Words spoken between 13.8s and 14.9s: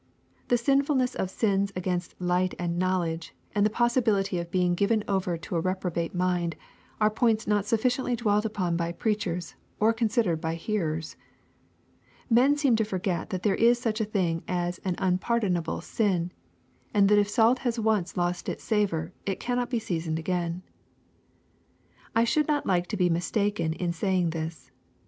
a thing as